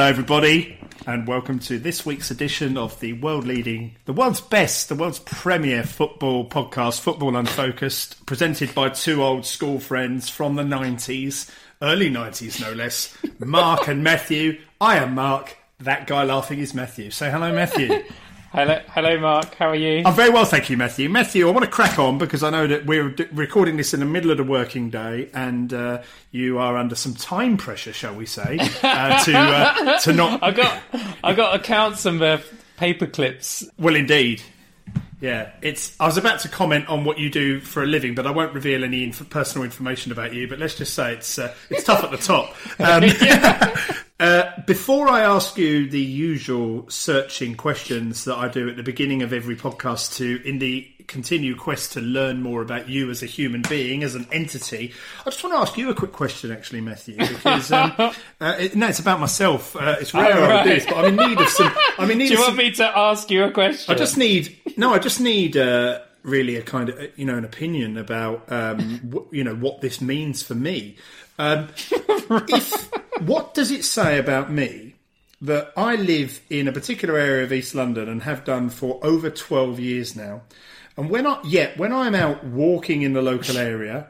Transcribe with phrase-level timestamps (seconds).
[0.00, 4.88] Hello, everybody, and welcome to this week's edition of the world leading, the world's best,
[4.88, 10.62] the world's premier football podcast, Football Unfocused, presented by two old school friends from the
[10.62, 11.50] 90s,
[11.82, 14.58] early 90s no less, Mark and Matthew.
[14.80, 15.58] I am Mark.
[15.80, 17.10] That guy laughing is Matthew.
[17.10, 18.02] Say hello, Matthew.
[18.52, 19.54] Hello, hello, Mark.
[19.54, 20.02] How are you?
[20.04, 21.08] I'm very well, thank you, Matthew.
[21.08, 24.00] Matthew, I want to crack on because I know that we're d- recording this in
[24.00, 28.12] the middle of the working day, and uh, you are under some time pressure, shall
[28.16, 30.42] we say, uh, to uh, to not.
[30.42, 30.82] I got,
[31.22, 32.38] I got accounts and uh,
[32.76, 33.64] paper clips.
[33.78, 34.42] Well, indeed.
[35.20, 35.94] Yeah, it's.
[36.00, 38.52] I was about to comment on what you do for a living, but I won't
[38.52, 40.48] reveal any inf- personal information about you.
[40.48, 42.56] But let's just say it's uh, it's tough at the top.
[42.80, 43.04] Um,
[44.20, 49.22] uh, before I ask you the usual searching questions that I do at the beginning
[49.22, 53.26] of every podcast, to in the continued quest to learn more about you as a
[53.26, 56.80] human being, as an entity, I just want to ask you a quick question, actually,
[56.82, 57.16] Matthew.
[57.16, 58.12] Because um, uh,
[58.58, 59.74] it, no, it's about myself.
[59.74, 61.72] Uh, it's rare Oh, I do this, but I'm in need of some.
[61.98, 63.92] I'm in need Do you want some, me to ask you a question?
[63.92, 64.94] I just need no.
[64.94, 68.78] I just need uh, really a kind of you know an opinion about um,
[69.12, 70.96] wh- you know what this means for me.
[71.40, 72.90] Um, if
[73.22, 74.96] what does it say about me
[75.40, 79.30] that I live in a particular area of East London and have done for over
[79.30, 80.42] twelve years now,
[80.98, 84.08] and when I yet when I'm out walking in the local area,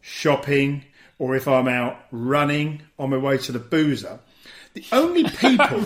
[0.00, 0.84] shopping,
[1.18, 4.20] or if I'm out running on my way to the boozer.
[4.74, 5.80] The only people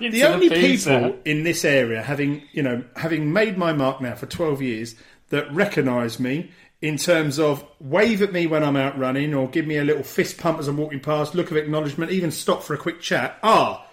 [0.00, 1.00] the only boozer.
[1.00, 4.94] people in this area having you know having made my mark now for 12 years
[5.28, 6.50] that recognise me
[6.82, 10.02] in terms of wave at me when I'm out running or give me a little
[10.02, 13.38] fist pump as I'm walking past look of acknowledgement even stop for a quick chat.
[13.42, 13.84] Are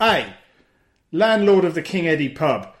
[0.00, 0.26] A.
[1.10, 2.74] Landlord of the King Eddie pub.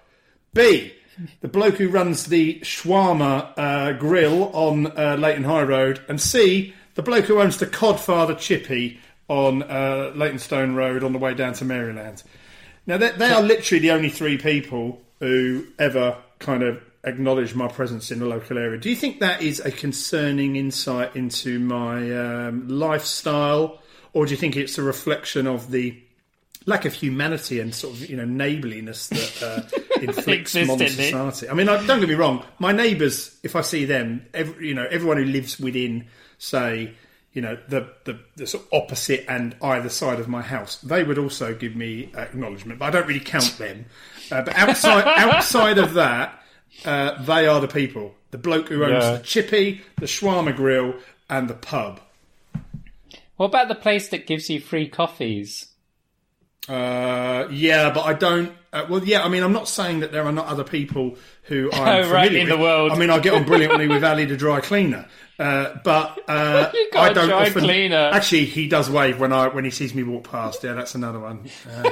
[0.52, 0.92] B.
[1.40, 6.00] The bloke who runs the shawarma uh, grill on uh, Leyton High Road.
[6.08, 6.74] And C.
[6.94, 11.64] The bloke who owns the Codfather Chippy on uh, Road on the way down to
[11.64, 12.22] Maryland.
[12.86, 17.68] Now, they, they are literally the only three people who ever kind of acknowledge my
[17.68, 18.78] presence in the local area.
[18.78, 23.80] Do you think that is a concerning insight into my um, lifestyle,
[24.12, 26.00] or do you think it's a reflection of the
[26.66, 30.90] lack of humanity and sort of you know neighbourliness that uh, inflicts modern in it.
[30.90, 31.48] society?
[31.48, 32.44] I mean, I, don't get me wrong.
[32.58, 36.06] My neighbours, if I see them, every, you know, everyone who lives within,
[36.38, 36.94] say,
[37.32, 41.04] you know, the, the the sort of opposite and either side of my house, they
[41.04, 42.78] would also give me acknowledgement.
[42.78, 43.86] But I don't really count them.
[44.30, 46.40] Uh, but outside outside of that,
[46.84, 48.14] uh, they are the people.
[48.30, 49.16] The bloke who owns Yeah.
[49.16, 50.94] the chippy, the shawarma grill,
[51.30, 52.00] and the pub.
[53.36, 55.66] What about the place that gives you free coffees?
[56.68, 58.52] Uh, yeah, but I don't.
[58.74, 61.70] Uh, well, yeah, I mean, I'm not saying that there are not other people who
[61.72, 62.90] I'm Oh, right, in the world.
[62.90, 65.06] I mean, I get on brilliantly with Ali the dry cleaner,
[65.38, 67.62] uh, but uh, I don't often.
[67.62, 68.10] cleaner.
[68.12, 70.64] Actually, he does wave when I when he sees me walk past.
[70.64, 71.48] Yeah, that's another one.
[71.70, 71.90] Uh,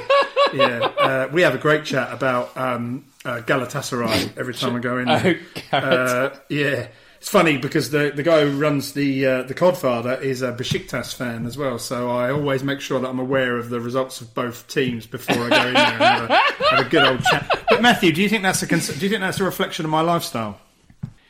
[0.52, 4.98] yeah, uh, we have a great chat about um, uh, Galatasaray every time I go
[4.98, 5.06] in.
[5.06, 5.38] there.
[5.74, 5.78] Oh.
[5.78, 6.88] Uh, yeah,
[7.22, 11.14] it's funny because the the guy who runs the uh, the Codfather is a Besiktas
[11.14, 11.78] fan as well.
[11.78, 15.36] So I always make sure that I'm aware of the results of both teams before
[15.36, 17.64] I go in there and have a, have a good old chat.
[17.70, 19.90] But Matthew, do you think that's a cons- do you think that's a reflection of
[19.92, 20.58] my lifestyle?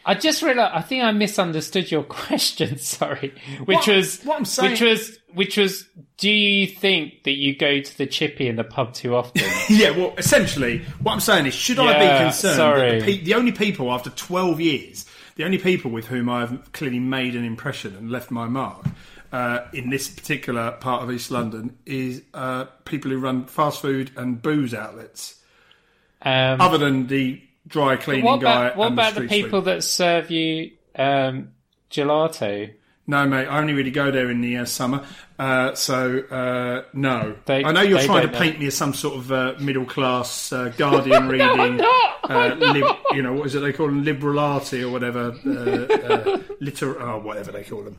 [0.06, 0.72] I just realised.
[0.74, 2.78] I think I misunderstood your question.
[2.78, 3.34] Sorry,
[3.66, 5.86] which What- was what I'm saying- which was which was.
[6.16, 9.42] Do you think that you go to the chippy in the pub too often?
[9.68, 12.90] Yeah, well, essentially, what I'm saying is, should I be concerned sorry.
[13.00, 15.06] that the, pe- the only people after 12 years,
[15.36, 18.86] the only people with whom I've clearly made an impression and left my mark
[19.32, 24.10] uh, in this particular part of East London is uh, people who run fast food
[24.16, 25.40] and booze outlets,
[26.20, 28.66] Um, other than the dry cleaning what guy.
[28.66, 31.52] about what about the street people that serve you um,
[31.90, 32.72] gelato?
[33.04, 35.04] No, mate, I only really go there in the uh, summer.
[35.36, 37.34] Uh, so, uh, no.
[37.46, 38.38] They- I know you're trying to don't know.
[38.38, 43.22] paint me as some sort of uh, middle class uh, Guardian reading, uh, lib, you
[43.22, 44.04] know, what is it they call them?
[44.04, 45.34] Liberality or whatever.
[45.44, 47.98] Uh, uh, liter- oh, whatever they call them.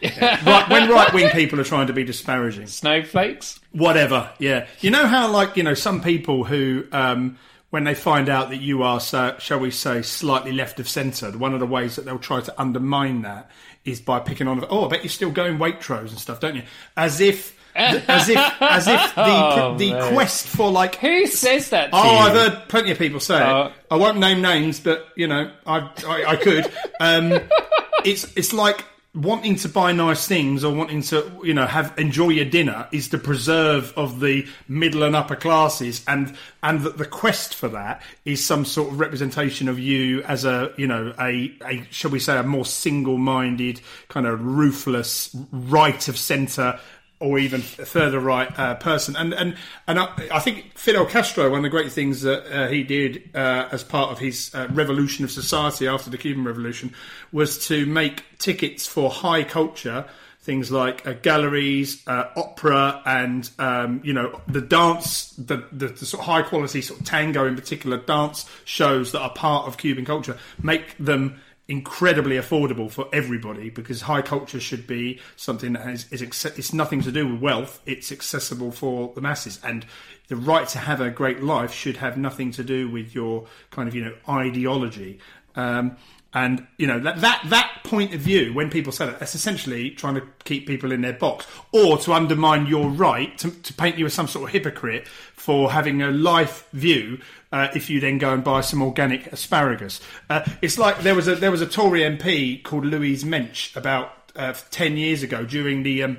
[0.00, 0.40] Yeah.
[0.46, 2.66] Right, when right wing people are trying to be disparaging.
[2.68, 3.58] Snowflakes?
[3.72, 4.66] Whatever, yeah.
[4.80, 7.38] You know how, like, you know, some people who, um,
[7.70, 11.32] when they find out that you are, so, shall we say, slightly left of centre,
[11.36, 13.50] one of the ways that they'll try to undermine that
[13.84, 16.62] is by picking on, oh, I bet you're still going Waitrose and stuff, don't you?
[16.96, 20.12] As if, as if, as if the Oh, the mate.
[20.12, 20.94] quest for like.
[20.96, 22.18] Who says that Oh, you?
[22.18, 23.66] I've heard plenty of people say Oh.
[23.66, 23.72] it.
[23.90, 26.72] I won't name names, but you know, I I, I could.
[27.00, 27.32] Um,
[28.04, 32.30] it's it's like wanting to buy nice things or wanting to you know have enjoy
[32.30, 36.04] your dinner is the preserve of the middle and upper classes.
[36.08, 40.72] And and the quest for that is some sort of representation of you as a
[40.76, 46.18] you know a, a shall we say a more single-minded kind of ruthless right of
[46.18, 46.80] center
[47.24, 49.16] or even further right uh, person.
[49.16, 49.56] And and
[49.86, 53.30] and I, I, think Fidel Castro, one of the great things that uh, he did
[53.34, 56.92] uh, as part of his uh, revolution of society after the Cuban Revolution
[57.32, 60.04] was to make tickets for high culture
[60.42, 66.04] things like uh, galleries, uh, opera, and um, you know the dance, the, the, the,
[66.04, 69.78] sort of high quality sort of tango in particular dance shows that are part of
[69.78, 75.82] Cuban culture, make them incredibly affordable for everybody because high culture should be something that
[75.82, 79.86] has is it's nothing to do with wealth it's accessible for the masses and
[80.28, 83.88] the right to have a great life should have nothing to do with your kind
[83.88, 85.18] of you know ideology
[85.56, 85.96] um,
[86.34, 89.90] and you know that that that point of view, when people say that, that's essentially
[89.90, 93.96] trying to keep people in their box, or to undermine your right to, to paint
[93.96, 97.20] you as some sort of hypocrite for having a life view.
[97.54, 101.28] Uh, if you then go and buy some organic asparagus, uh, it's like there was
[101.28, 105.84] a there was a Tory MP called Louise Mensch about uh, ten years ago during
[105.84, 106.18] the um,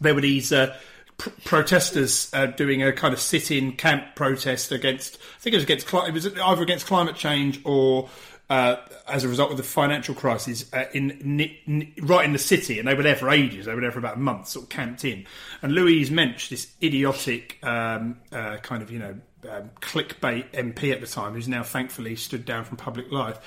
[0.00, 0.52] there were these.
[0.52, 0.76] Uh,
[1.16, 5.14] pr- protesters uh, doing a kind of sit-in camp protest against.
[5.16, 5.92] I think it was against.
[5.92, 8.08] It was either against climate change or
[8.50, 8.76] uh,
[9.08, 12.94] as a result of the financial crisis uh, in, right in the city, and they
[12.94, 13.66] were there for ages.
[13.66, 15.26] They were there for about a month, sort of camped in.
[15.62, 19.14] And Louise Mensch, this idiotic um, uh, kind of you know
[19.50, 23.38] um, clickbait MP at the time, who's now thankfully stood down from public life.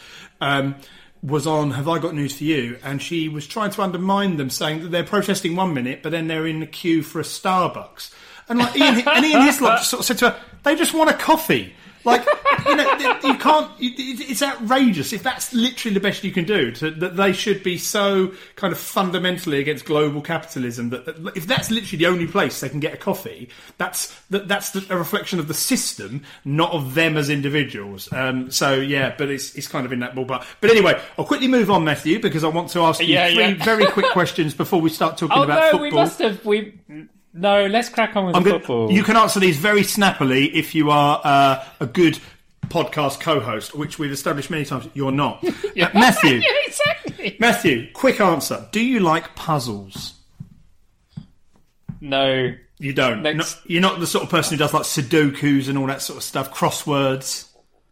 [0.42, 0.76] Um,
[1.24, 2.78] was on Have I Got News for You?
[2.84, 6.28] And she was trying to undermine them, saying that they're protesting one minute, but then
[6.28, 8.14] they're in the queue for a Starbucks.
[8.50, 11.10] And like Ian, and Ian Hislop just sort of said to her, they just want
[11.10, 11.74] a coffee.
[12.08, 12.26] Like,
[12.66, 13.70] you know, you can't.
[13.80, 16.72] It's outrageous if that's literally the best you can do.
[16.72, 21.46] To, that they should be so kind of fundamentally against global capitalism that, that, if
[21.46, 24.98] that's literally the only place they can get a coffee, that's that, that's the, a
[24.98, 28.12] reflection of the system, not of them as individuals.
[28.14, 30.46] Um, so yeah, but it's it's kind of in that ballpark.
[30.62, 33.38] But anyway, I'll quickly move on, Matthew, because I want to ask you yeah, three
[33.38, 33.64] yeah.
[33.66, 35.82] very quick questions before we start talking oh, about no, football.
[35.82, 36.80] we must have we.
[37.34, 38.92] No, let's crack on with I'm the gonna- football.
[38.92, 42.20] You can answer these very snappily if you are uh, a good
[42.68, 44.88] podcast co-host, which we've established many times.
[44.94, 46.32] You're not, Uh, Matthew.
[46.44, 47.38] yeah, exactly.
[47.40, 50.16] Matthew, quick answer: Do you like puzzles?
[52.02, 53.24] No, You don't.
[53.24, 53.38] Next.
[53.38, 56.18] Not- you're not the sort of person who does like Sudokus and all that sort
[56.18, 57.47] of stuff, crosswords.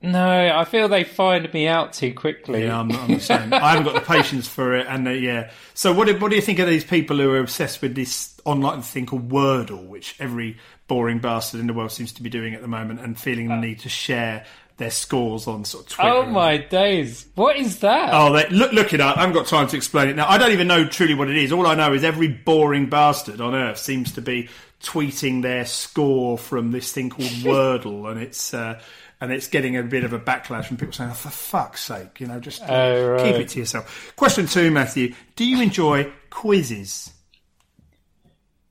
[0.06, 2.64] No, I feel they find me out too quickly.
[2.64, 3.54] Yeah, I'm, I'm the same.
[3.54, 5.52] I haven't got the patience for it, and uh, yeah.
[5.74, 8.40] So, what do, what do you think of these people who are obsessed with this
[8.46, 10.58] online thing called Wordle, which every
[10.88, 13.58] boring bastard in the world seems to be doing at the moment, and feeling the
[13.58, 14.46] need to share
[14.78, 16.10] their scores on sort of Twitter?
[16.10, 17.28] Oh my days!
[17.36, 18.10] What is that?
[18.14, 19.18] Oh, they, look, look it up.
[19.18, 20.30] I haven't got time to explain it now.
[20.30, 21.52] I don't even know truly what it is.
[21.52, 24.50] All I know is every boring bastard on earth seems to be
[24.84, 28.80] tweeting their score from this thing called Wordle, and it's uh,
[29.22, 32.20] and it's getting a bit of a backlash from people saying, "Oh, for fuck's sake,
[32.20, 33.24] you know, just Oh, right.
[33.24, 37.12] keep it to yourself." Question two, Matthew: Do you enjoy quizzes?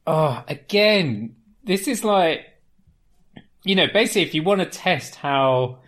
[0.07, 2.41] Oh, again, this is like,
[3.65, 5.79] you know, basically, if you want to test how,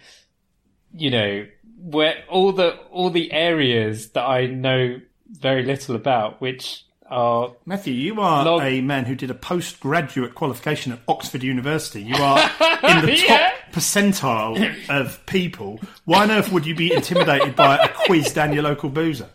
[0.94, 1.46] you know,
[1.78, 7.92] where all the all the areas that I know very little about, which are Matthew,
[7.92, 12.02] you are Log- a man who did a postgraduate qualification at Oxford University.
[12.02, 12.38] You are
[12.82, 13.52] in the top Yeah.
[13.76, 15.80] Percentile of people.
[16.06, 19.28] Why on earth would you be intimidated by a quiz down your local boozer?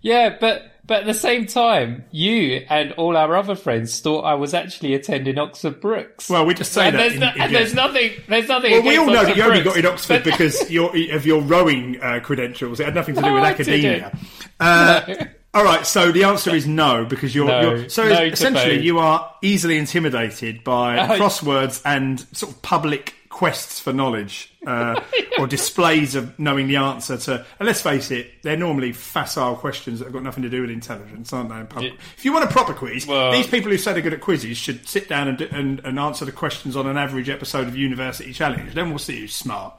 [0.00, 4.34] yeah, but but at the same time, you and all our other friends thought I
[4.34, 6.28] was actually attending Oxford Brookes.
[6.30, 6.98] Well, we just say and that.
[6.98, 8.12] there's, in- no, and there's nothing.
[8.28, 8.70] There's nothing.
[8.70, 11.40] Well, we all know that Oxford you only got in Oxford because your, of your
[11.42, 12.78] rowing uh, credentials.
[12.78, 14.16] It had nothing to do No, with academia.
[14.60, 15.14] Uh,
[15.54, 17.60] all right, so the answer is no because you're, No.
[17.76, 18.84] you're so essentially both.
[18.84, 21.18] you are easily intimidated by Oh.
[21.18, 25.00] crosswords and sort of public quests for knowledge uh,
[25.40, 27.44] or displays of knowing the answer to.
[27.58, 30.70] And let's face it, they're normally facile questions that have got nothing to do with
[30.70, 31.56] intelligence, aren't they?
[31.56, 31.92] in public?
[31.94, 31.98] Yeah.
[32.16, 34.56] If you want a proper quiz, Well- these people who say they're good at quizzes
[34.56, 37.76] should sit down and, do- and, and answer the questions on an average episode of
[37.76, 38.72] University Challenge.
[38.72, 39.74] Then we'll see who's smart.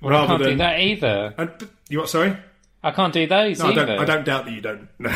[0.00, 1.34] I can't do that either.
[1.36, 1.50] And,
[1.88, 2.08] you what?
[2.08, 2.36] Sorry,
[2.84, 3.90] I can't do those no, I don't.
[3.90, 4.88] I don't doubt that you don't.
[5.00, 5.10] No.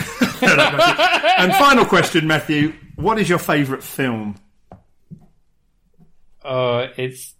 [1.38, 4.36] And final question, Matthew: What is your favourite film?
[6.42, 7.34] Uh, it's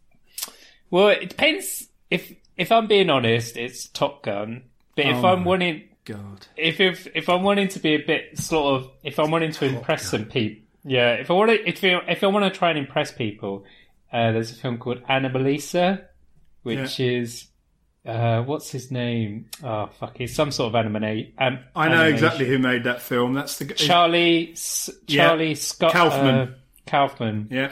[0.91, 1.89] well, it depends.
[2.11, 4.63] If if I'm being honest, it's Top Gun.
[4.97, 8.39] But if Oh I'm wanting, God, if if if I'm wanting to be a bit
[8.39, 11.15] sort of, if I'm wanting to impress some people, yeah.
[11.15, 13.65] If I want to, if I, if I want to try and impress people,
[14.13, 16.05] uh, there's a film called Anomalisa,
[16.63, 17.47] which is.
[18.07, 19.51] Uh, what's his name?
[19.63, 20.17] Oh fuck!
[20.17, 21.27] He's some sort of anime.
[21.37, 22.15] Um, I know animation.
[22.15, 23.35] exactly who made that film.
[23.35, 25.27] That's the Charlie S- Yeah.
[25.27, 26.35] Charlie Scott Kaufman.
[26.35, 26.47] Uh,
[26.87, 27.49] Kaufman.
[27.51, 27.71] Yeah,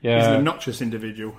[0.00, 0.16] Yeah.
[0.18, 1.36] he's an obnoxious individual.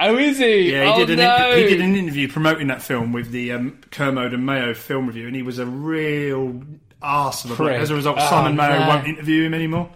[0.00, 0.72] Oh, is he?
[0.72, 1.56] Yeah, he oh, did an no.
[1.56, 5.26] he did an interview promoting that film with the um, Kermode and Mayo film review,
[5.26, 6.62] and he was a real
[7.02, 7.72] arse of a bloke.
[7.72, 8.88] As a result, Oh, Simon Mayo no.
[8.88, 9.90] won't interview him anymore.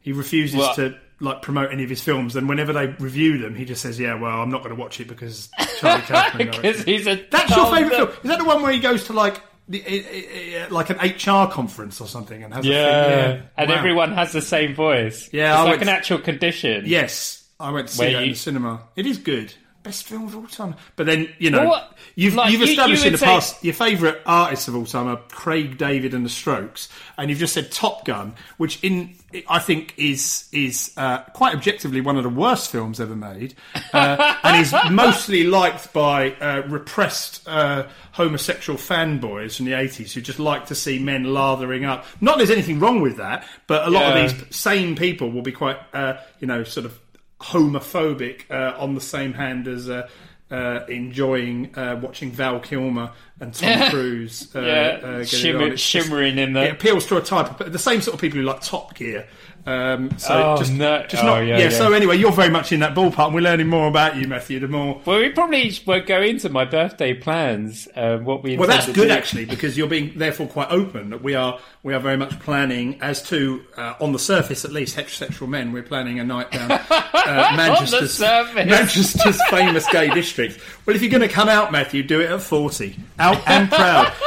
[0.00, 3.54] He refuses Well- to like promote any of his films, and whenever they review them,
[3.54, 5.48] he just says, "Yeah, well, I'm not going to watch it because
[5.80, 8.08] Charlie Kaufman." Because he's a That's your favourite film?
[8.10, 12.06] Is that the one where he goes to like the, like an HR conference or
[12.06, 13.42] something and has Yeah, a thing?
[13.56, 13.76] and Wow.
[13.76, 15.30] everyone has the same voice.
[15.32, 16.84] Yeah, it's I like an actual condition.
[16.86, 18.80] Yes, I went to see Where that in the cinema.
[18.96, 19.52] It is good.
[19.82, 20.74] Best film of all time.
[20.96, 23.72] But then you know Well, you've like, you've established you in the say- past your
[23.74, 27.70] favourite artists of all time are Craig David and the Strokes, and you've just said
[27.70, 29.14] Top Gun, which in
[29.48, 33.54] I think is is uh, quite objectively one of the worst films ever made,
[33.92, 40.20] uh, and is mostly liked by uh, repressed uh, homosexual fanboys from the eighties who
[40.20, 42.06] just like to see men lathering up.
[42.20, 44.24] Not that there's anything wrong with that, but a lot Yeah.
[44.24, 46.98] of these same people will be quite uh, you know sort of
[47.40, 50.08] homophobic uh, on the same hand as uh,
[50.50, 54.54] uh, enjoying uh, watching Val Kilmer and Tom Cruise.
[54.54, 55.72] Uh, Yeah, uh, shimmer-.
[55.72, 56.66] It's just- shimmering in there.
[56.66, 59.26] It appeals to a type of the same sort of people who like Top Gear.
[59.66, 61.04] Um, so Oh, just, no.
[61.08, 61.68] just Oh, not, yeah, yeah, yeah.
[61.70, 64.60] So anyway, you're very much in that ballpark, and we're learning more about you, Matthew.
[64.60, 67.88] The more Well, we probably won't go into my birthday plans.
[67.96, 69.10] Um, what we Well, that's good do.
[69.10, 71.10] actually, because you're being therefore quite open.
[71.10, 74.72] That we are we are very much planning as to uh, on the surface at
[74.72, 75.72] least heterosexual men.
[75.72, 76.78] We're planning a night down uh,
[77.56, 78.20] Manchester's.
[78.20, 80.60] Manchester's famous gay district.
[80.86, 84.12] Well, if you're going to come out, Matthew, do it at forty, out and proud.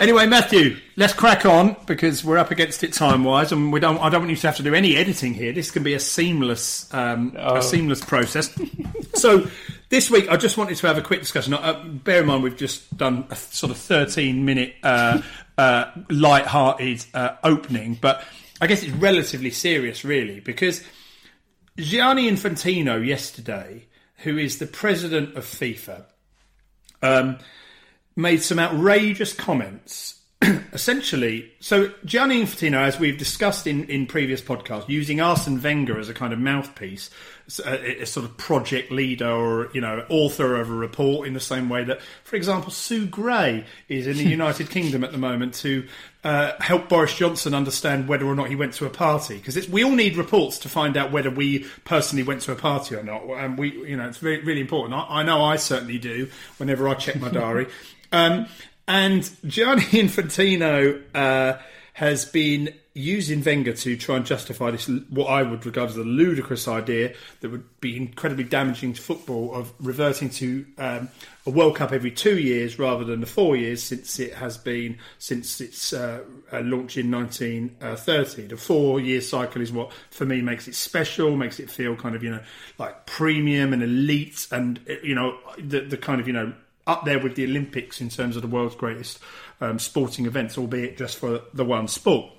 [0.00, 3.98] Anyway, Matthew, let's crack on because we're up against it time wise, and we don't.
[3.98, 5.52] I don't want you to have to do any editing here.
[5.52, 7.56] This can be a seamless, um, Oh.
[7.56, 8.50] a seamless process.
[9.14, 9.46] so,
[9.90, 11.52] this week I just wanted to have a quick discussion.
[11.52, 15.20] Uh, bear in mind we've just done a sort of thirteen minute uh,
[15.58, 18.24] uh, light-hearted uh, opening, but
[18.58, 20.82] I guess it's relatively serious, really, because
[21.76, 23.84] Gianni Infantino yesterday,
[24.18, 26.04] who is the president of FIFA,
[27.02, 27.38] um,
[28.20, 30.19] made some outrageous comments.
[30.72, 36.08] Essentially, so Gianni Infantino, as we've discussed in, in previous podcasts, using Arsene Wenger as
[36.08, 37.10] a kind of mouthpiece,
[37.62, 41.40] a, a sort of project leader or you know author of a report, in the
[41.40, 45.52] same way that, for example, Sue Gray is in the United Kingdom at the moment
[45.56, 45.86] to
[46.24, 49.84] uh, help Boris Johnson understand whether or not he went to a party because we
[49.84, 53.24] all need reports to find out whether we personally went to a party or not,
[53.24, 54.94] and we you know it's very really important.
[54.94, 57.66] I, I know I certainly do whenever I check my diary.
[58.12, 58.48] Um,
[58.90, 61.58] and Gianni Infantino uh,
[61.92, 66.02] has been using Wenger to try and justify this, what I would regard as a
[66.02, 71.08] ludicrous idea that would be incredibly damaging to football of reverting to um,
[71.46, 74.98] a World Cup every two years rather than the four years since it has been
[75.20, 78.48] since its uh, uh, launch in 1930.
[78.48, 82.24] The four-year cycle is what, for me, makes it special, makes it feel kind of
[82.24, 82.42] you know
[82.76, 86.52] like premium and elite, and you know the, the kind of you know
[86.90, 89.18] up there with the Olympics in terms of the world's greatest
[89.60, 92.32] um, sporting events, albeit just for the one sport.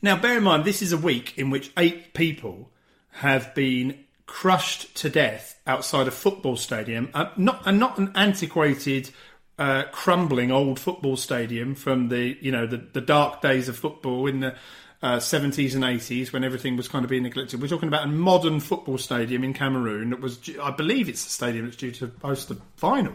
[0.00, 2.70] Now, bear in mind, this is a week in which eight people
[3.10, 9.10] have been crushed to death outside a football stadium, uh, not and not an antiquated,
[9.58, 14.26] uh, crumbling old football stadium from the you know the, the dark days of football
[14.26, 14.54] in the
[15.02, 17.60] uh, 70s and 80s when everything was kind of being neglected.
[17.60, 21.30] We're talking about a modern football stadium in Cameroon that was, I believe, it's the
[21.30, 23.12] stadium that's due to host the final,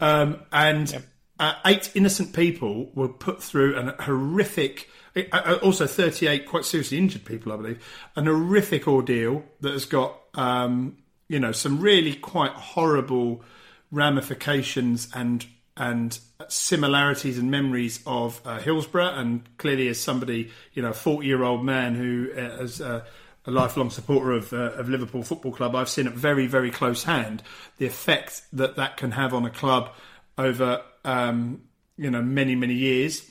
[0.00, 1.02] um, and
[1.38, 4.88] uh, eight innocent people were put through an horrific.
[5.14, 8.08] uh, uh, Also, 38 quite seriously injured people, I believe.
[8.16, 10.98] An horrific ordeal that has got, um,
[11.28, 13.42] you know, some really quite horrible
[13.90, 15.46] ramifications and
[15.78, 16.18] and
[16.48, 19.14] similarities and memories of uh, Hillsborough.
[19.14, 23.04] And clearly, as somebody, you know, a 40 year old man who uh, is uh,
[23.46, 27.04] a lifelong supporter of, uh, of Liverpool Football Club, I've seen at very, very close
[27.04, 27.42] hand
[27.78, 29.90] the effect that that can have on a club
[30.36, 31.62] over, um,
[31.96, 33.30] you know, many, many years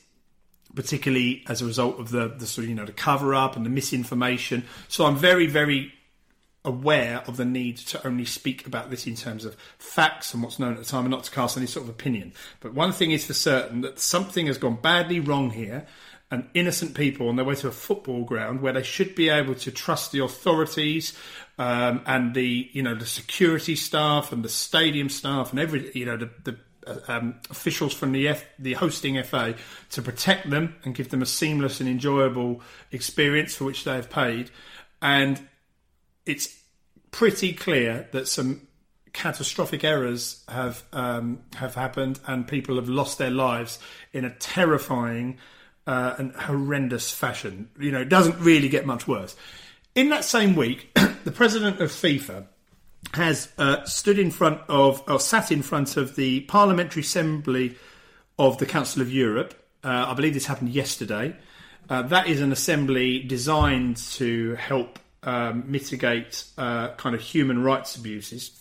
[0.75, 3.65] particularly as a result of the, the sort of you know the cover up and
[3.65, 4.63] the misinformation.
[4.89, 5.91] So I'm very very
[6.67, 10.59] aware of the need to only speak about this in terms of facts and what's
[10.59, 12.33] known at the time and not to cast any sort of opinion.
[12.59, 15.87] But one thing is for certain that something has gone badly wrong here
[16.29, 19.55] and innocent people on their way to a football ground where they should be able
[19.55, 21.17] to trust the authorities
[21.57, 26.05] um, and the you know the security staff and the stadium staff and every you
[26.05, 29.55] know the, the uh, um, officials from the F, the hosting FA
[29.91, 34.09] to protect them and give them a seamless and enjoyable experience for which they have
[34.09, 34.51] paid.
[35.01, 35.47] And
[36.27, 36.55] it's
[37.11, 38.67] pretty clear that some
[39.13, 43.79] catastrophic errors have um, have happened and people have lost their lives
[44.13, 45.37] in a terrifying
[45.87, 47.69] uh, and horrendous fashion.
[47.79, 49.35] You know, it doesn't really get much worse.
[49.95, 50.93] In that same week,
[51.23, 52.45] the president of FIFA
[53.13, 57.75] has uh, stood in front of, or sat in front of the Parliamentary Assembly
[58.37, 59.53] of the Council of Europe.
[59.83, 61.35] Uh, I believe this happened yesterday.
[61.89, 67.95] Uh, that is an assembly designed to help um, mitigate uh, kind of human rights
[67.95, 68.51] abuses.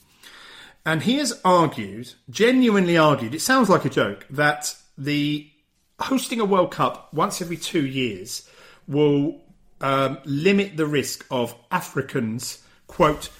[0.84, 5.50] And he has argued, genuinely argued, it sounds like a joke, that the
[5.98, 8.48] hosting a World Cup once every two years
[8.86, 9.40] will
[9.80, 13.30] um, limit the risk of Africans, quote,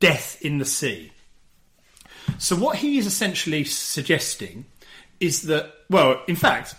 [0.00, 1.12] death in the sea.
[2.38, 4.64] So, what he is essentially suggesting
[5.20, 6.74] is that, well, in fact,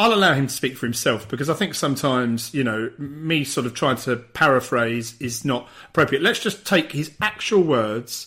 [0.00, 3.66] I'll allow him to speak for himself because I think sometimes, you know, me sort
[3.66, 6.22] of trying to paraphrase is not appropriate.
[6.22, 8.26] Let's just take his actual words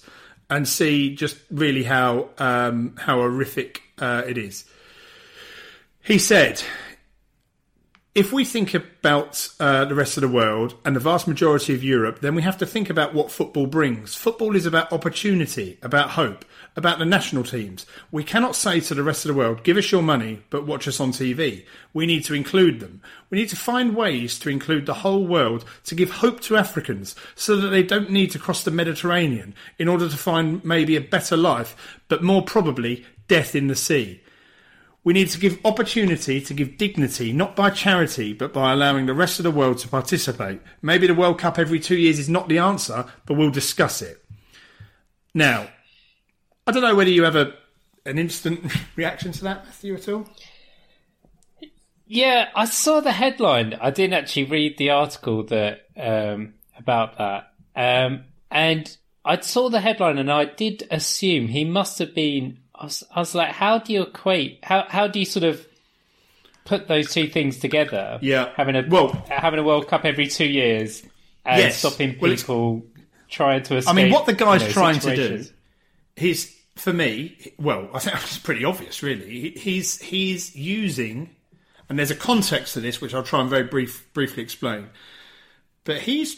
[0.51, 4.65] and see just really how um, how horrific uh, it is.
[6.03, 6.61] He said,
[8.15, 11.83] if we think about uh, the rest of the world and the vast majority of
[11.83, 14.13] Europe, then we have to think about what football brings.
[14.13, 16.45] Football is about opportunity, about hope,
[16.75, 17.87] about the national teams.
[18.11, 20.87] We cannot say to the rest of the world, give us your money, but watch
[20.87, 21.65] us on TV.
[21.91, 23.01] We need to include them.
[23.31, 27.15] We need to find ways to include the whole world to give hope to Africans
[27.33, 31.01] so that they don't need to cross the Mediterranean in order to find maybe a
[31.01, 34.21] better life, but more probably death in the sea.
[35.03, 39.13] We need to give opportunity to give dignity, not by charity, but by allowing the
[39.13, 40.61] rest of the world to participate.
[40.81, 44.23] Maybe the World Cup every two years is not the answer, but we'll discuss it.
[45.33, 45.67] Now,
[46.65, 47.53] I don't know whether you have a,
[48.05, 50.29] an instant reaction to that, Matthew, at all.
[52.05, 53.73] Yeah, I saw the headline.
[53.81, 59.81] I didn't actually read the article that um, about that, um, and I saw the
[59.81, 63.77] headline, and I did assume he must have been I was, I was like, how
[63.77, 64.59] do you equate?
[64.61, 65.65] How how do you sort of
[66.65, 68.19] put those two things together?
[68.21, 68.49] Yeah.
[68.57, 71.01] having a Well- having a World Cup every two years
[71.45, 71.77] and Yes.
[71.77, 72.85] stopping Well, people
[73.29, 73.89] trying to escape.
[73.89, 75.45] I mean, what the guy's you know, trying to do.
[76.17, 77.53] He's for me.
[77.57, 79.51] Well, I think it's pretty obvious, really.
[79.51, 81.29] He's he's using,
[81.87, 84.89] and there's a context to this which I'll try and very brief briefly explain.
[85.85, 86.35] But he's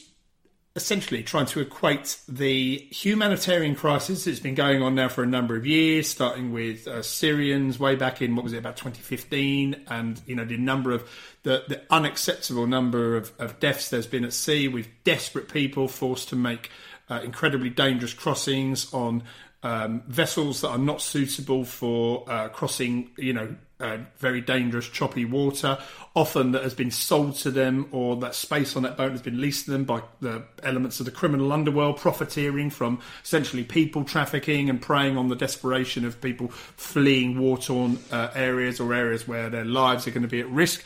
[0.75, 5.55] essentially trying to equate the humanitarian crisis that's been going on now for a number
[5.55, 10.21] of years, starting with uh, Syrians way back in what was it about 2015, and
[10.25, 11.09] you know the number of
[11.43, 16.29] the, the unacceptable number of, of deaths there's been at sea with desperate people forced
[16.29, 16.69] to make
[17.09, 19.23] uh, incredibly dangerous crossings on
[19.63, 25.25] um, vessels that are not suitable for uh, crossing, you know, uh, very dangerous, choppy
[25.25, 25.77] water,
[26.15, 29.41] often that has been sold to them or that space on that boat has been
[29.41, 34.69] leased to them by the elements of the criminal underworld, profiteering from essentially people trafficking
[34.69, 39.49] and preying on the desperation of people fleeing war torn uh, areas or areas where
[39.49, 40.83] their lives are going to be at risk.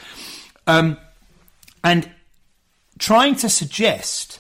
[0.66, 0.98] Um,
[1.84, 2.10] and
[2.98, 4.40] trying to suggest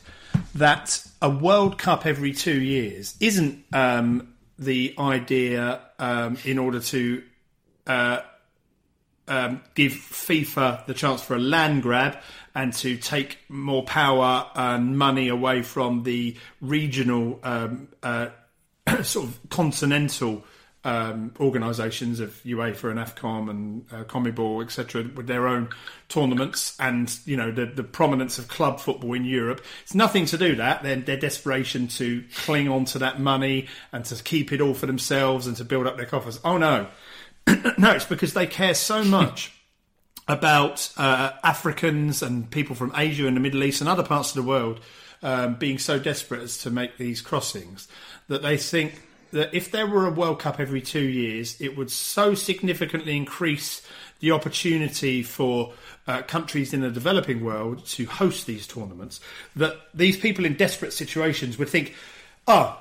[0.55, 7.23] that a World Cup every two years isn't um, the idea um, in order to
[7.87, 8.21] uh,
[9.29, 12.17] um, give FIFA the chance for a land grab
[12.55, 18.29] and to take more power and money away from the regional um, uh,
[19.03, 20.43] sort of continental
[20.85, 25.69] um, organisations of UEFA and Afcon and uh, CONMEBOL, etc., with their own
[26.07, 29.61] tournaments and you know the, the prominence of club football in Europe.
[29.83, 30.81] It's nothing to do that.
[30.83, 34.85] Their, their desperation to cling on to that money and to keep it all for
[34.85, 36.39] themselves and to build up their coffers.
[36.45, 36.87] Oh no,
[37.77, 39.53] no, it's because they care so much
[40.27, 44.35] about uh, Africans and people from Asia and the Middle East and other parts of
[44.35, 44.79] the world
[45.21, 47.87] um, being so desperate as to make these crossings
[48.27, 51.91] that they think that if there were a World Cup every two years, it would
[51.91, 53.85] so significantly increase
[54.19, 55.73] the opportunity for
[56.07, 59.19] uh, countries in the developing world to host these tournaments
[59.55, 61.95] that these people in desperate situations would think,
[62.47, 62.77] oh,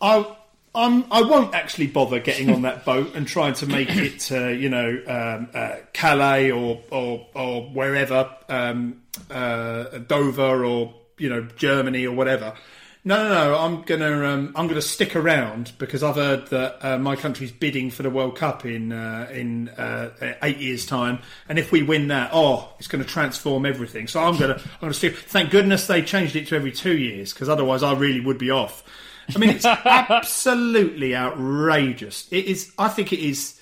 [0.00, 0.36] I.
[0.74, 4.54] I'm, I won't actually bother getting on that boat and trying to make it to,
[4.54, 11.42] you know, um, uh, Calais or, or, or wherever, um, uh, Dover or, you know,
[11.56, 12.54] Germany or whatever.
[13.02, 13.58] No, no, no.
[13.58, 17.90] I'm gonna, um, I'm gonna stick around because I've heard that uh, my country's bidding
[17.90, 22.08] for the World Cup in uh, in uh, eight years' time, and if we win
[22.08, 24.06] that, oh, it's going to transform everything.
[24.06, 25.16] So I'm gonna, I'm gonna stick.
[25.16, 28.50] Thank goodness they changed it to every two years because otherwise I really would be
[28.50, 28.84] off.
[29.34, 32.28] I mean, it's absolutely outrageous.
[32.30, 32.72] It is.
[32.78, 33.60] I think it is.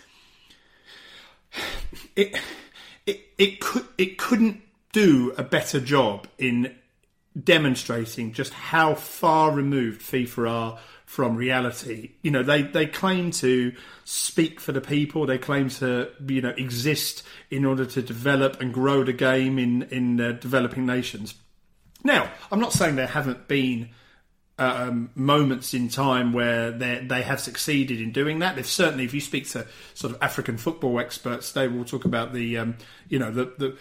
[2.16, 2.38] It
[3.06, 6.74] it it could it couldn't do a better job in
[7.42, 10.78] demonstrating just how far removed FIFA are
[11.08, 12.10] from reality.
[12.22, 13.72] You know, they they claim to
[14.04, 15.24] speak for the people.
[15.26, 19.84] They claim to you know exist in order to develop and grow the game in
[19.84, 21.34] in uh, developing nations.
[22.04, 23.88] Now, I'm not saying there haven't been
[24.58, 28.56] um, moments in time where they they have succeeded in doing that.
[28.56, 32.32] They've certainly, if you speak to sort of African football experts, they will talk about
[32.32, 32.76] the um,
[33.08, 33.76] you know the, the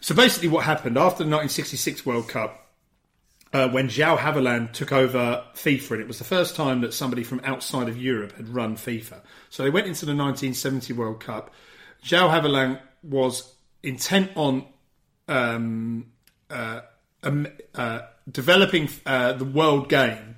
[0.00, 2.58] so basically what happened after the 1966 World Cup.
[3.54, 7.22] Uh, when João Havelange took over FIFA, and it was the first time that somebody
[7.22, 9.20] from outside of Europe had run FIFA.
[9.50, 11.50] So they went into the 1970 World Cup.
[12.02, 14.64] João Havelange was intent on
[15.28, 16.06] um,
[16.48, 16.80] uh,
[17.22, 20.36] um, uh, developing uh, the world game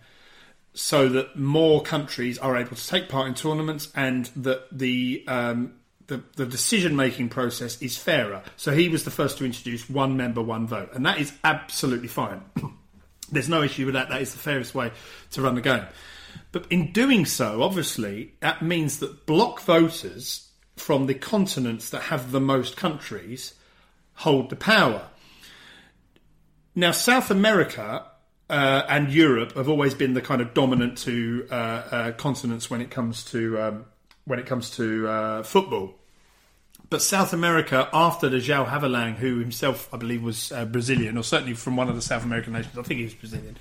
[0.73, 5.75] so that more countries are able to take part in tournaments and that the um,
[6.07, 8.43] the, the decision making process is fairer.
[8.57, 12.09] So he was the first to introduce one member, one vote, and that is absolutely
[12.09, 12.43] fine.
[13.31, 14.11] There's no issue with that.
[14.11, 14.93] That is the fairest way
[15.31, 15.87] to run the game.
[16.53, 22.33] But in doing so, obviously, that means that block voters from the continents that have
[22.33, 23.55] the most countries
[24.15, 25.09] hold the power.
[26.75, 28.05] Now, South America
[28.51, 32.81] uh, and Europe have always been the kind of dominant two uh, uh, continents when
[32.81, 33.85] it comes to um,
[34.25, 35.95] when it comes to uh, football.
[36.91, 41.25] But South America, after the João Havelange, who himself, I believe, was uh, Brazilian, or
[41.25, 43.57] certainly from one of the South American nations, I think he was Brazilian,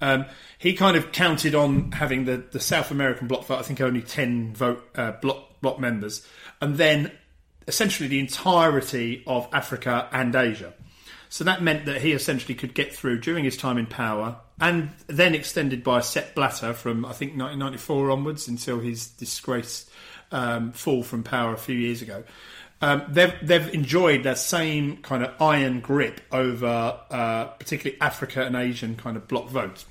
[0.00, 0.24] um,
[0.58, 4.02] he kind of counted on having the, the South American bloc vote, I think only
[4.02, 6.26] 10 vote uh, bloc, bloc members,
[6.60, 7.12] and then
[7.68, 10.72] essentially the entirety of Africa and Asia.
[11.32, 14.90] So that meant that he essentially could get through during his time in power, and
[15.06, 19.88] then extended by Sepp Blatter from I think 1994 onwards until his disgraced
[20.30, 22.22] um, fall from power a few years ago.
[22.82, 28.54] Um, they've they've enjoyed that same kind of iron grip over uh, particularly Africa and
[28.54, 29.86] Asian kind of block votes,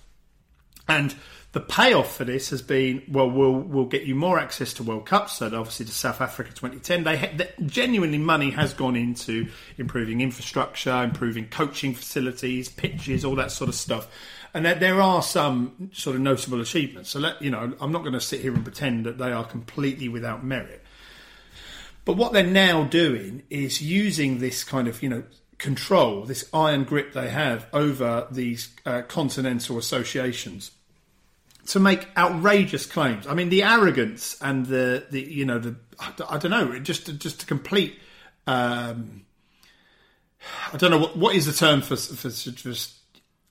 [0.87, 1.15] and
[1.53, 5.05] the payoff for this has been well, we'll we'll get you more access to World
[5.05, 5.37] Cups.
[5.37, 11.03] So obviously to South Africa 2010, they, ha- genuinely money has gone into improving infrastructure,
[11.03, 14.07] improving coaching facilities, pitches, all that sort of stuff.
[14.53, 17.09] And there, there are some sort of notable achievements.
[17.09, 19.45] So let you know, I'm not going to sit here and pretend that they are
[19.45, 20.83] completely without merit.
[22.05, 25.23] But what they're now doing is using this kind of you know
[25.57, 30.71] control, this iron grip they have over these uh, continental associations
[31.67, 33.27] to make outrageous claims.
[33.27, 35.75] I mean, the arrogance and the, the you know the
[36.27, 37.99] I don't know just just to complete.
[38.47, 39.25] Um,
[40.73, 42.95] I don't know what what is the term for for just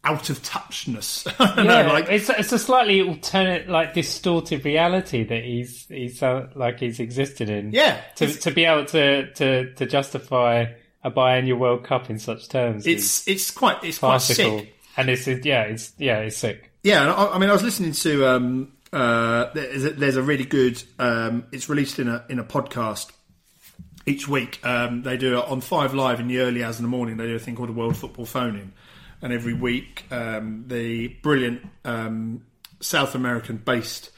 [0.02, 1.26] out of touchness.
[1.56, 6.48] yeah, know, like it's it's a slightly alternate, like distorted reality that he's he's uh,
[6.54, 7.72] like he's existed in.
[7.72, 10.66] Yeah, to to be able to to to justify
[11.02, 12.86] a biennial World Cup in such terms.
[12.86, 14.50] It's it's quite it's farcical.
[14.50, 14.74] quite sick.
[14.96, 16.69] And it's yeah it's yeah it's sick.
[16.82, 18.26] Yeah, I, I mean, I was listening to.
[18.26, 20.82] Um, uh, there's, a, there's, a, really good.
[20.98, 23.10] Um, it's released in a in a podcast
[24.06, 24.64] each week.
[24.64, 27.16] Um, they do it on Five Live in the early hours in the morning.
[27.16, 28.72] They do a thing called a World Football Phone In,
[29.22, 32.46] and every week um, the brilliant um,
[32.80, 34.10] South American based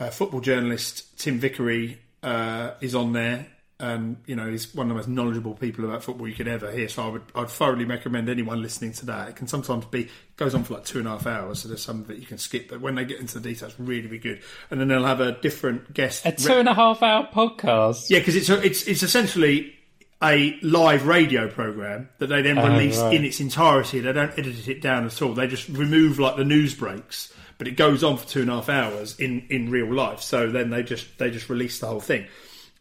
[0.00, 3.46] uh, football journalist Tim Vickery uh, is on there
[3.80, 6.70] and you know he's one of the most knowledgeable people about football you could ever
[6.70, 6.88] hear.
[6.88, 9.30] So I would I'd thoroughly recommend anyone listening to that.
[9.30, 11.82] It can sometimes be goes on for like two and a half hours, so there's
[11.82, 12.68] some that you can skip.
[12.68, 14.42] But when they get into the details, really be good.
[14.70, 16.24] And then they'll have a different guest.
[16.24, 18.10] A two and a half hour podcast.
[18.10, 19.74] Yeah, because it's a, it's it's essentially
[20.22, 23.14] a live radio program that they then oh, release right.
[23.14, 24.00] in its entirety.
[24.00, 25.34] They don't edit it down at all.
[25.34, 27.32] They just remove like the news breaks.
[27.56, 30.20] But it goes on for two and a half hours in, in real life.
[30.20, 32.26] So then they just they just release the whole thing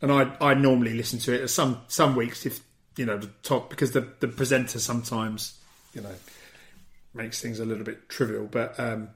[0.03, 1.47] and I I normally listen to it.
[1.47, 2.59] Some some weeks if
[2.97, 5.57] you know the top because the the presenter sometimes
[5.95, 6.13] you know
[7.15, 9.09] makes things a little bit trivial, but um,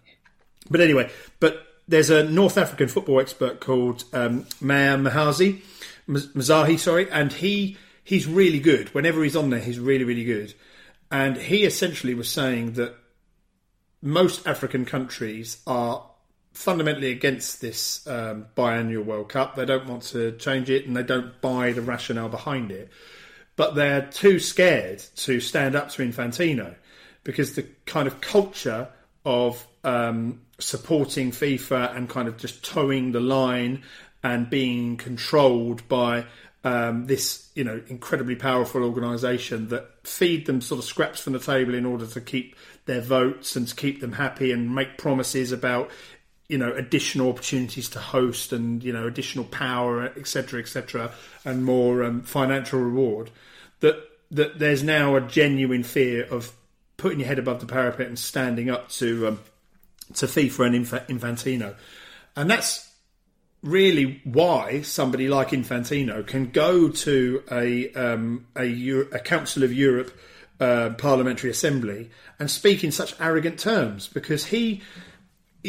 [0.69, 5.62] but anyway, but there's a North African football expert called um, Maher Mahazi,
[6.08, 8.93] Mezahi, sorry, and he he's really good.
[8.95, 10.54] Whenever he's on there, he's really really good,
[11.12, 12.95] and he essentially was saying that
[14.02, 16.06] most African countries are
[16.58, 19.56] fundamentally against this um, biannual World Cup.
[19.56, 22.89] They don't want to change it and they don't buy the rationale behind it.
[23.56, 26.76] But they're too scared to stand up to Infantino
[27.24, 28.89] because the kind of culture
[29.24, 33.84] of um, supporting FIFA and kind of just toeing the line
[34.24, 36.26] and being controlled by
[36.63, 41.39] um, this, you know, incredibly powerful organisation that feed them sort of scraps from the
[41.39, 45.52] table in order to keep their votes and to keep them happy and make promises
[45.52, 45.91] about
[46.49, 51.12] you know additional opportunities to host and you know additional power etc etc
[51.43, 53.29] and more um, financial reward
[53.81, 53.97] that
[54.31, 56.53] that there's now a genuine fear of
[56.97, 59.39] putting your head above the parapet and standing up to um,
[60.13, 60.65] to FIFA
[61.07, 61.75] and Infantino.
[62.36, 62.89] And that's
[63.63, 69.73] really why somebody like Infantino can go to a um, a, Euro- a Council of
[69.73, 70.17] Europe
[70.60, 74.81] uh, parliamentary assembly and speak in such arrogant terms because he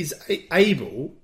[0.00, 0.14] is
[0.52, 1.14] able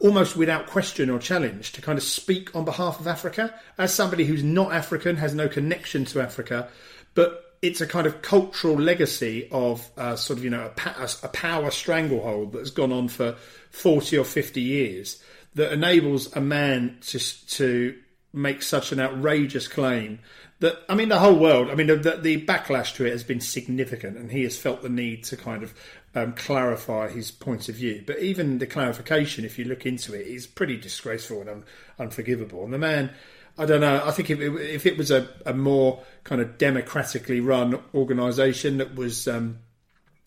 [0.00, 3.54] almost without question or challenge to kind of speak on behalf of Africa.
[3.78, 6.68] As somebody who's not African has no connection to Africa
[7.16, 11.28] but it's a kind of cultural legacy of uh, sort of you know a, a
[11.28, 13.32] power stranglehold that's gone on for
[13.70, 15.20] 40 or 50 years
[15.54, 17.96] that enables a man to to
[18.32, 20.20] make such an outrageous claim
[20.60, 23.40] that I mean the whole world I mean the, the backlash to it has been
[23.40, 25.74] significant and he has felt the need to kind of
[26.16, 30.26] um, clarify his point of view but even the clarification if you look into it
[30.26, 31.64] is pretty disgraceful and un-
[31.98, 33.10] unforgivable and the man
[33.58, 34.02] I don't know.
[34.04, 38.78] I think if it, if it was a, a more kind of democratically run organisation
[38.78, 39.60] that was um,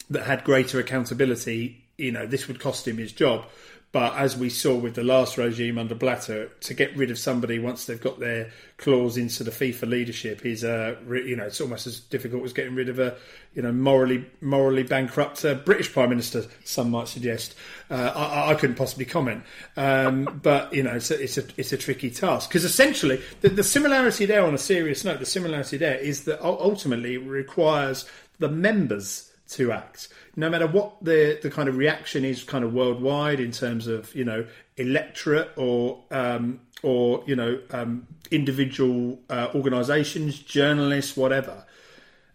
[0.10, 3.45] that had greater accountability, you know, this would cost him his job.
[3.91, 7.58] But as we saw with the last regime under Blatter, to get rid of somebody
[7.58, 11.88] once they've got their claws into the FIFA leadership is, uh, you know, it's almost
[11.88, 13.17] as difficult as getting rid of a,
[13.56, 16.45] you know, morally morally bankrupt uh, British Prime Minister.
[16.63, 17.56] Some might suggest.
[17.89, 19.43] Uh, I, I, couldn't possibly comment,
[19.75, 23.49] um, but you know, it's a, it's a it's a tricky task because essentially the,
[23.49, 28.06] the similarity there, on a serious note, the similarity there is that ultimately it requires
[28.38, 30.09] the members to act
[30.39, 34.13] no matter what the the kind of reaction is, kind of worldwide in terms of
[34.15, 34.45] you know
[34.77, 41.65] electorate or um, or you know um, individual uh, organisations, journalists, whatever.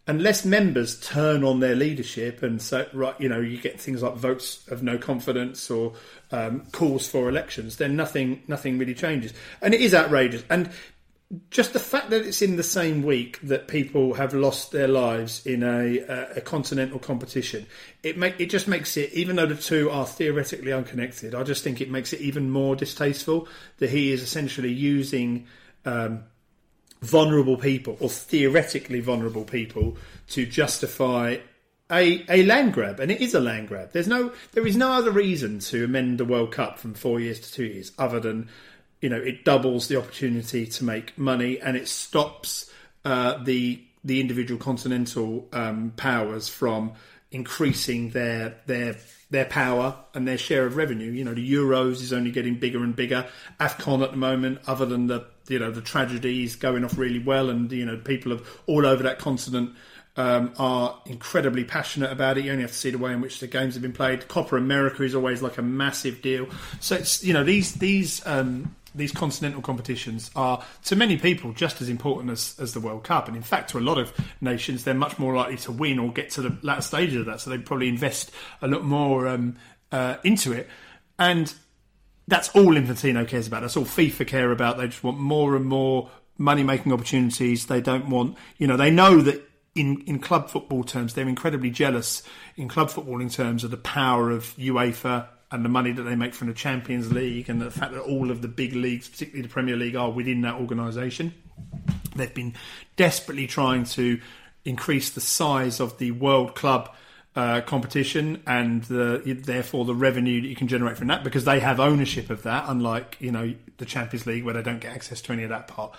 [0.07, 4.17] Unless members turn on their leadership and say, right, you know, you get things like
[4.17, 5.95] votes of no confidence or
[6.31, 10.45] um, calls for elections, then nothing, nothing really changes, and it is outrageous.
[10.51, 10.69] And
[11.51, 15.45] just the fact that it's in the same week that people have lost their lives
[15.47, 17.67] in a, a, a continental competition,
[18.03, 21.35] it make it just makes it even though the two are theoretically unconnected.
[21.35, 25.47] I just think it makes it even more distasteful that he is essentially using
[25.85, 26.25] um,
[27.01, 29.97] vulnerable people or theoretically vulnerable people
[30.29, 31.39] to justify
[31.91, 33.93] a, a land grab, and it is a land grab.
[33.93, 37.41] There's no there is no other reason to amend the World Cup from four years
[37.41, 38.49] to two years other than
[39.05, 42.71] you know it doubles the opportunity to make money and it stops
[43.05, 46.93] uh, the the individual continental um, powers from
[47.31, 48.97] increasing their their
[49.29, 51.11] their power and their share of revenue.
[51.11, 53.27] You know, the Euros is only getting bigger and bigger.
[53.61, 57.51] Afcon at the moment, other than the you know the tragedies going off really well,
[57.51, 59.75] and you know people of all over that continent
[60.17, 62.47] um, are incredibly passionate about it.
[62.47, 64.29] You only have to see the way in which the games have been played.
[64.29, 66.49] Copa América is always like a massive deal.
[66.81, 71.81] So it's you know these these um, these continental competitions are to many people just
[71.81, 74.85] as important as, as the World Cup, and in fact, to a lot of nations,
[74.85, 77.41] they're much more likely to win or get to the latter stages of that.
[77.41, 78.31] So they probably invest
[78.63, 79.57] a lot more um,
[79.91, 80.69] uh, into it,
[81.19, 81.53] and
[82.27, 83.63] that's all Infantino cares about.
[83.63, 84.79] That's all FIFA care about.
[84.79, 87.67] They just want more and more money making opportunities.
[87.67, 91.71] They don't want, you know, they know that in, in club football terms, they're incredibly
[91.71, 92.23] jealous
[92.57, 96.35] in club footballing terms of the power of UEFA and the money that they make
[96.35, 99.53] from the Champions League and the fact that all of the big leagues, particularly the
[99.53, 101.33] Premier League, are within that organisation.
[102.17, 102.55] They've been
[102.97, 104.21] desperately trying to
[104.65, 106.93] increase the size of the World Club
[107.37, 111.61] uh, competition and the, therefore the revenue that you can generate from that because they
[111.61, 115.21] have ownership of that, unlike you know the Champions League where they don't get access
[115.23, 115.95] to any of that part.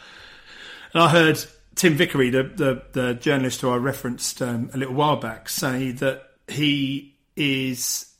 [0.93, 1.41] And I heard
[1.75, 5.91] Tim Vickery, the the, the journalist who I referenced um, a little while back, say
[5.91, 8.14] that he is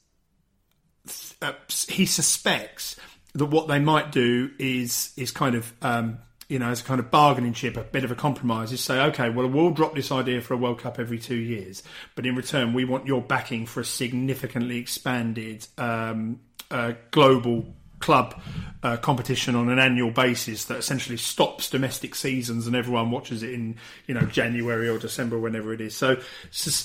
[1.42, 1.54] uh,
[1.88, 2.96] he suspects
[3.34, 7.00] that what they might do is is kind of um, you know as a kind
[7.00, 10.12] of bargaining chip, a bit of a compromise, is say, okay, well we'll drop this
[10.12, 11.84] idea for a World Cup every two years,
[12.16, 16.40] but in return we want your backing for a significantly expanded um,
[16.72, 17.66] uh, global
[18.00, 18.40] club
[18.84, 23.54] uh, competition on an annual basis that essentially stops domestic seasons and everyone watches it
[23.54, 23.76] in
[24.08, 25.96] you know January or December whenever it is.
[25.96, 26.18] So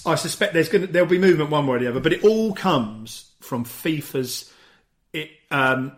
[0.07, 2.25] I suspect there's going to, there'll be movement one way or the other, but it
[2.25, 4.53] all comes from FIFA's
[5.13, 5.93] it, um,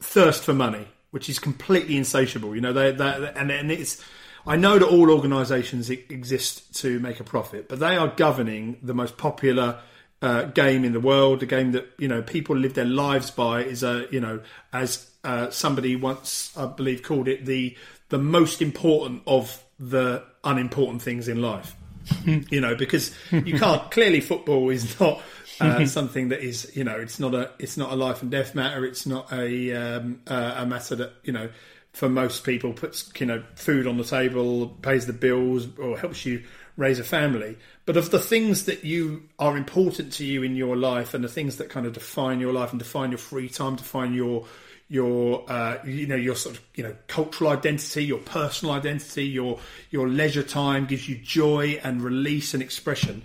[0.00, 2.54] thirst for money, which is completely insatiable.
[2.54, 4.02] You know, they, they and, and it's.
[4.46, 8.92] I know that all organisations exist to make a profit, but they are governing the
[8.92, 9.80] most popular
[10.20, 13.62] uh, game in the world, a game that you know people live their lives by.
[13.62, 14.40] Is a you know
[14.72, 17.76] as uh, somebody once I believe called it the
[18.10, 21.74] the most important of the unimportant things in life.
[22.24, 25.22] you know because you can't clearly football is not
[25.60, 28.54] uh, something that is you know it's not a it's not a life and death
[28.54, 28.84] matter.
[28.84, 31.48] It's not a um, uh, a matter that you know
[31.92, 36.26] for most people puts you know food on the table, pays the bills, or helps
[36.26, 36.42] you
[36.76, 37.56] raise a family.
[37.86, 41.28] But of the things that you are important to you in your life, and the
[41.28, 44.46] things that kind of define your life and define your free time, define your
[44.88, 49.60] your uh, you know your sort of you know cultural identity, your personal identity, your
[49.90, 53.22] your leisure time gives you joy and release and expression.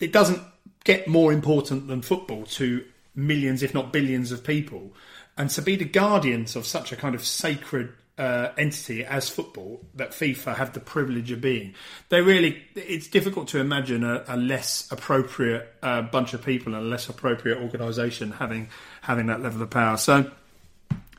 [0.00, 0.40] It doesn't
[0.84, 4.92] get more important than football to millions, if not billions, of people,
[5.36, 9.80] and to be the guardians of such a kind of sacred uh, entity as football
[9.94, 11.74] that FIFA have the privilege of being.
[12.10, 16.84] They really, it's difficult to imagine a, a less appropriate uh, bunch of people and
[16.84, 18.68] a less appropriate organisation having
[19.00, 19.96] having that level of power.
[19.96, 20.30] So,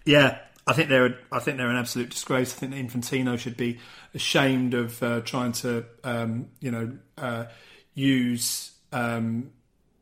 [0.05, 2.53] yeah, I think they're I think they're an absolute disgrace.
[2.55, 3.79] I think Infantino should be
[4.13, 7.45] ashamed of uh, trying to um, you know uh,
[7.93, 9.51] use um,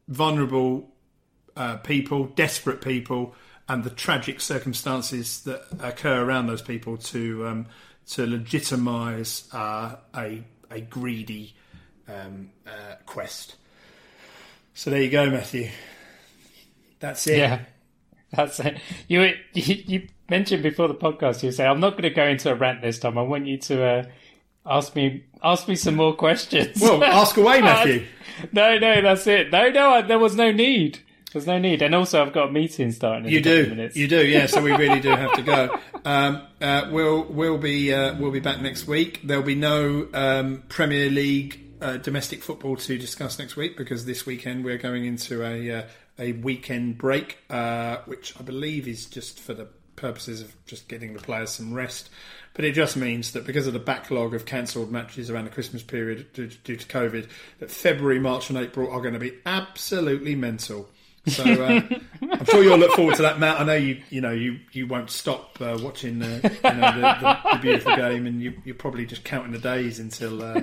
[0.08, 0.89] vulnerable
[1.58, 3.36] uh, people, desperate people
[3.67, 7.65] and the tragic circumstances that occur around those people to um,
[8.08, 11.56] to legitimise uh, a a greedy
[12.08, 13.56] um, uh, quest.
[14.73, 15.69] So there you go, Matthew.
[16.99, 17.38] That's it.
[17.38, 17.62] Yeah,
[18.32, 18.77] that's it.
[19.08, 21.43] You you, you mentioned before the podcast.
[21.43, 23.17] You say I'm not going to go into a rant this time.
[23.17, 24.06] I want you to uh,
[24.65, 26.82] ask me ask me some more questions.
[26.82, 28.06] Well, ask away, Matthew.
[28.52, 29.52] no, no, that's it.
[29.52, 30.99] No, no, there was no need.
[31.32, 33.28] There's no need, and also I've got a meeting starting.
[33.28, 34.45] you do, you do, yeah.
[34.45, 35.80] So we really do have to go.
[36.06, 39.21] Um, uh, we'll we'll be uh, we'll be back next week.
[39.23, 44.28] There'll be no um, Premier League uh, domestic football to discuss next week because this
[44.28, 45.84] weekend we're going into a uh,
[46.19, 51.13] a weekend break, uh, which I believe is just for the purposes of just getting
[51.13, 52.10] the players some rest.
[52.53, 55.81] But it just means that because of the backlog of cancelled matches around the Christmas
[55.81, 57.27] period due, due to COVID,
[57.59, 60.87] that February, March, and April are going to be absolutely mental.
[61.25, 61.81] So uh,
[62.21, 63.59] I'm sure you'll look forward to that, Matt.
[63.59, 67.01] I know you you know you, you won't stop uh, watching uh, you know, the,
[67.01, 70.61] the, the, beautiful game, and you, are probably just counting the days until uh,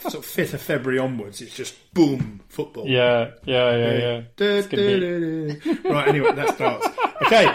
[0.00, 1.40] sort of fifth of February onwards.
[1.40, 2.88] It's just boom football.
[2.88, 4.20] Yeah, yeah, yeah, yeah.
[4.36, 6.08] Da, da, da, right.
[6.08, 6.88] Anyway, that starts.
[7.22, 7.54] Okay.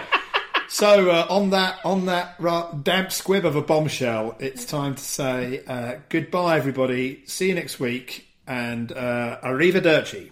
[0.74, 2.42] So uh, on that on that
[2.84, 7.24] damp squib of a bombshell, it's time to say uh, goodbye, everybody.
[7.26, 10.32] See you next week, and uh, arrivederci.